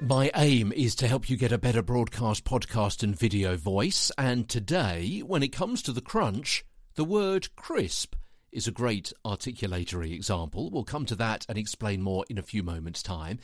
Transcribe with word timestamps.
My 0.00 0.30
aim 0.34 0.72
is 0.72 0.94
to 0.96 1.08
help 1.08 1.30
you 1.30 1.36
get 1.36 1.52
a 1.52 1.58
better 1.58 1.82
broadcast, 1.82 2.44
podcast, 2.44 3.02
and 3.02 3.18
video 3.18 3.56
voice. 3.56 4.10
And 4.18 4.48
today, 4.48 5.20
when 5.20 5.42
it 5.42 5.52
comes 5.52 5.80
to 5.82 5.92
the 5.92 6.00
crunch, 6.00 6.64
the 6.96 7.04
word 7.04 7.54
crisp 7.56 8.14
is 8.52 8.66
a 8.66 8.72
great 8.72 9.12
articulatory 9.24 10.12
example. 10.12 10.70
We'll 10.70 10.84
come 10.84 11.06
to 11.06 11.14
that 11.16 11.46
and 11.48 11.56
explain 11.56 12.02
more 12.02 12.24
in 12.28 12.36
a 12.36 12.42
few 12.42 12.62
moments' 12.62 13.02
time. 13.02 13.38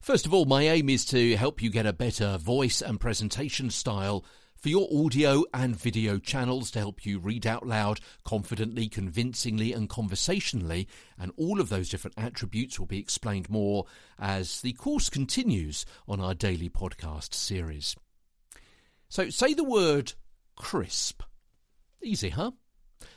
First 0.00 0.26
of 0.26 0.34
all, 0.34 0.44
my 0.44 0.62
aim 0.62 0.88
is 0.88 1.04
to 1.06 1.36
help 1.36 1.62
you 1.62 1.70
get 1.70 1.86
a 1.86 1.92
better 1.92 2.38
voice 2.38 2.80
and 2.80 3.00
presentation 3.00 3.70
style 3.70 4.24
for 4.64 4.70
your 4.70 4.88
audio 5.04 5.44
and 5.52 5.76
video 5.76 6.16
channels 6.16 6.70
to 6.70 6.78
help 6.78 7.04
you 7.04 7.18
read 7.18 7.46
out 7.46 7.66
loud 7.66 8.00
confidently, 8.24 8.88
convincingly, 8.88 9.74
and 9.74 9.90
conversationally. 9.90 10.88
And 11.18 11.32
all 11.36 11.60
of 11.60 11.68
those 11.68 11.90
different 11.90 12.16
attributes 12.16 12.78
will 12.80 12.86
be 12.86 12.98
explained 12.98 13.50
more 13.50 13.84
as 14.18 14.62
the 14.62 14.72
course 14.72 15.10
continues 15.10 15.84
on 16.08 16.18
our 16.18 16.32
daily 16.32 16.70
podcast 16.70 17.34
series. 17.34 17.94
So, 19.10 19.28
say 19.28 19.52
the 19.52 19.64
word 19.64 20.14
crisp. 20.56 21.22
Easy, 22.02 22.30
huh? 22.30 22.52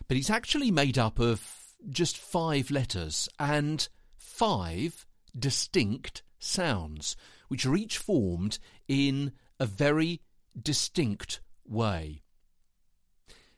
but 0.10 0.18
it's 0.18 0.30
actually 0.30 0.70
made 0.70 0.98
up 0.98 1.18
of 1.18 1.50
just 1.90 2.18
five 2.18 2.70
letters 2.70 3.30
and 3.40 3.88
five 4.18 5.06
distinct 5.40 6.24
sounds, 6.40 7.16
which 7.48 7.66
are 7.66 7.78
each 7.78 8.00
formed 8.00 8.60
in 8.90 9.32
a 9.62 9.66
very 9.66 10.20
distinct 10.62 11.40
way. 11.66 12.22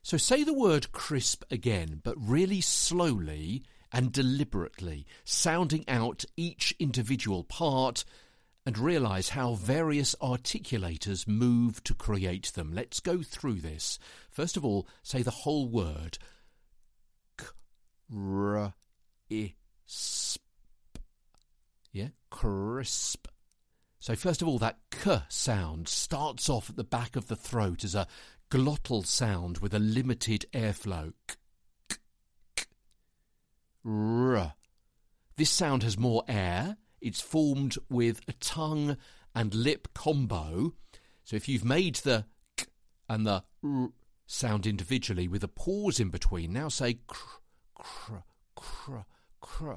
So 0.01 0.17
say 0.17 0.43
the 0.43 0.53
word 0.53 0.91
crisp 0.91 1.43
again, 1.51 2.01
but 2.03 2.15
really 2.17 2.61
slowly 2.61 3.63
and 3.91 4.11
deliberately, 4.11 5.05
sounding 5.23 5.83
out 5.87 6.25
each 6.37 6.75
individual 6.79 7.43
part 7.43 8.05
and 8.65 8.77
realize 8.77 9.29
how 9.29 9.55
various 9.55 10.15
articulators 10.21 11.27
move 11.27 11.83
to 11.83 11.93
create 11.93 12.51
them. 12.53 12.71
Let's 12.73 12.99
go 12.99 13.21
through 13.21 13.61
this. 13.61 13.99
First 14.29 14.57
of 14.57 14.65
all, 14.65 14.87
say 15.01 15.21
the 15.21 15.31
whole 15.31 15.67
word 15.67 16.17
crisp. 18.11 18.73
Yeah, 21.91 22.09
crisp. 22.29 23.27
So, 24.01 24.15
first 24.15 24.41
of 24.41 24.47
all, 24.47 24.59
that 24.59 24.79
k 24.91 25.23
sound 25.27 25.89
starts 25.89 26.49
off 26.49 26.69
at 26.69 26.77
the 26.77 26.85
back 26.85 27.17
of 27.17 27.27
the 27.27 27.35
throat 27.35 27.83
as 27.83 27.95
a 27.95 28.07
glottal 28.49 29.05
sound 29.05 29.57
with 29.57 29.73
a 29.73 29.79
limited 29.79 30.45
airflow. 30.53 31.11
K, 31.27 31.35
k, 31.89 31.95
k. 32.55 32.65
R. 33.85 34.53
This 35.35 35.49
sound 35.49 35.83
has 35.83 35.97
more 35.97 36.23
air. 36.29 36.77
It's 37.01 37.19
formed 37.19 37.77
with 37.89 38.21
a 38.27 38.33
tongue 38.33 38.95
and 39.35 39.53
lip 39.53 39.89
combo. 39.93 40.73
So, 41.25 41.35
if 41.35 41.49
you've 41.49 41.65
made 41.65 41.95
the 41.95 42.25
k 42.55 42.67
and 43.09 43.25
the 43.25 43.43
r 43.61 43.89
sound 44.27 44.65
individually 44.65 45.27
with 45.27 45.43
a 45.43 45.49
pause 45.49 45.99
in 45.99 46.09
between, 46.09 46.53
now 46.53 46.69
say 46.69 46.99
kr 47.07 47.39
cr, 47.75 48.97
cr. 49.41 49.71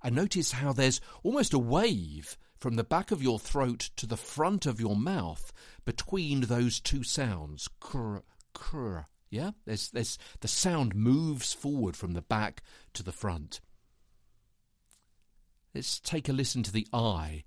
And 0.00 0.14
notice 0.14 0.52
how 0.52 0.72
there's 0.72 1.00
almost 1.24 1.54
a 1.54 1.58
wave 1.58 2.36
from 2.64 2.76
the 2.76 2.82
back 2.82 3.10
of 3.10 3.22
your 3.22 3.38
throat 3.38 3.90
to 3.94 4.06
the 4.06 4.16
front 4.16 4.64
of 4.64 4.80
your 4.80 4.96
mouth 4.96 5.52
between 5.84 6.40
those 6.40 6.80
two 6.80 7.02
sounds. 7.02 7.68
Cr, 7.78 8.20
cr. 8.54 9.00
Yeah? 9.28 9.50
There's, 9.66 9.90
there's, 9.90 10.16
the 10.40 10.48
sound 10.48 10.94
moves 10.94 11.52
forward 11.52 11.94
from 11.94 12.14
the 12.14 12.22
back 12.22 12.62
to 12.94 13.02
the 13.02 13.12
front. 13.12 13.60
Let's 15.74 16.00
take 16.00 16.26
a 16.26 16.32
listen 16.32 16.62
to 16.62 16.72
the 16.72 16.88
I. 16.90 17.44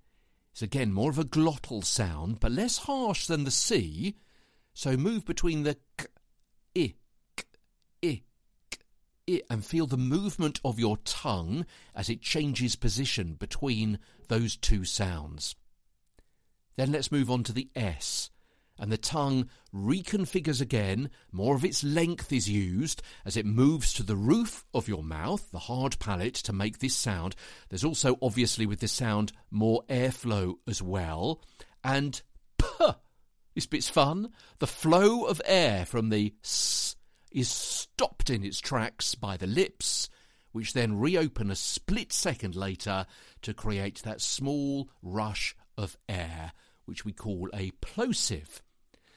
It's 0.52 0.62
again 0.62 0.94
more 0.94 1.10
of 1.10 1.18
a 1.18 1.24
glottal 1.24 1.84
sound, 1.84 2.40
but 2.40 2.52
less 2.52 2.78
harsh 2.78 3.26
than 3.26 3.44
the 3.44 3.50
C. 3.50 4.18
So 4.76 4.98
move 4.98 5.26
between 5.26 5.64
the 5.64 5.78
k, 5.98 6.06
i, 6.78 6.94
k, 7.36 7.44
i, 8.04 8.08
it 8.08 8.22
and 9.50 9.66
feel 9.66 9.88
the 9.88 9.98
movement 9.98 10.60
of 10.64 10.80
your 10.80 10.98
tongue 10.98 11.66
as 11.94 12.10
it 12.10 12.22
changes 12.22 12.76
position 12.76 13.34
between 13.34 14.00
those 14.28 14.56
two 14.56 14.86
sounds. 14.86 15.56
Then 16.78 16.92
let's 16.92 17.12
move 17.12 17.30
on 17.30 17.44
to 17.44 17.54
the 17.54 17.70
S. 17.76 18.30
And 18.80 18.92
the 18.92 18.98
tongue 18.98 19.50
reconfigures 19.74 20.62
again, 20.62 21.10
more 21.32 21.56
of 21.56 21.66
its 21.66 21.84
length 21.84 22.32
is 22.32 22.48
used 22.48 23.02
as 23.26 23.36
it 23.36 23.46
moves 23.46 23.92
to 23.94 24.04
the 24.04 24.16
roof 24.16 24.64
of 24.74 24.88
your 24.88 25.04
mouth, 25.04 25.50
the 25.52 25.58
hard 25.58 25.98
palate, 25.98 26.36
to 26.36 26.54
make 26.54 26.78
this 26.78 26.96
sound. 26.96 27.36
There's 27.70 27.84
also, 27.84 28.20
obviously, 28.22 28.68
with 28.68 28.80
this 28.80 28.92
sound, 28.92 29.34
more 29.50 29.84
airflow 29.90 30.56
as 30.68 30.82
well. 30.82 31.42
And 31.84 32.22
P. 32.60 32.68
This 33.56 33.66
bit's 33.66 33.90
fun. 33.90 34.32
The 34.60 34.68
flow 34.68 35.26
of 35.26 35.42
air 35.44 35.88
from 35.88 36.10
the 36.10 36.36
S 36.44 36.87
is 37.38 37.50
stopped 37.50 38.32
in 38.32 38.44
its 38.44 38.60
tracks 38.60 39.14
by 39.14 39.38
the 39.38 39.46
lips, 39.46 40.10
which 40.54 40.74
then 40.74 40.98
reopen 40.98 41.52
a 41.52 41.56
split 41.56 42.12
second 42.12 42.56
later 42.56 43.06
to 43.44 43.54
create 43.54 44.02
that 44.02 44.20
small 44.20 44.90
rush 45.04 45.56
of 45.78 45.96
air, 46.10 46.52
which 46.86 47.06
we 47.06 47.14
call 47.14 47.48
a 47.54 47.70
plosive. 47.80 48.64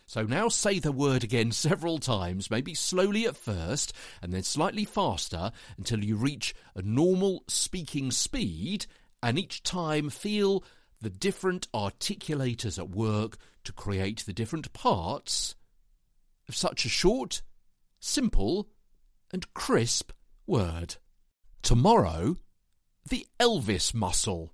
So 0.05 0.25
now 0.25 0.49
say 0.49 0.79
the 0.79 0.93
word 0.93 1.25
again 1.25 1.51
several 1.53 1.97
times, 1.97 2.51
maybe 2.51 2.75
slowly 2.75 3.27
at 3.27 3.39
first 3.39 3.95
and 4.21 4.35
then 4.35 4.43
slightly 4.43 4.85
faster 4.85 5.51
until 5.79 6.05
you 6.05 6.17
reach 6.17 6.55
a 6.75 6.83
normal 6.83 7.43
speaking 7.49 8.11
speed, 8.11 8.85
and 9.23 9.39
each 9.39 9.63
time 9.63 10.11
feel 10.11 10.63
the 11.01 11.09
different 11.09 11.73
articulators 11.73 12.79
at 12.79 12.91
work 12.91 13.39
to 13.65 13.73
create 13.73 14.25
the 14.27 14.35
different 14.35 14.75
parts 14.75 15.55
of 16.51 16.55
such 16.55 16.85
a 16.85 16.91
short 16.91 17.41
simple, 18.00 18.69
and 19.33 19.53
crisp 19.55 20.12
word. 20.47 20.97
Tomorrow, 21.62 22.37
the 23.09 23.27
Elvis 23.38 23.94
muscle. 23.94 24.53